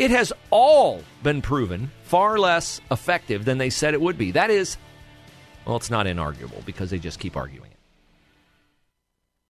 It 0.00 0.10
has 0.12 0.32
all 0.48 1.02
been 1.22 1.42
proven 1.42 1.90
far 2.04 2.38
less 2.38 2.80
effective 2.90 3.44
than 3.44 3.58
they 3.58 3.68
said 3.68 3.92
it 3.92 4.00
would 4.00 4.16
be. 4.16 4.30
That 4.30 4.48
is, 4.48 4.78
well, 5.66 5.76
it's 5.76 5.90
not 5.90 6.06
inarguable 6.06 6.64
because 6.64 6.88
they 6.88 6.98
just 6.98 7.20
keep 7.20 7.36
arguing. 7.36 7.69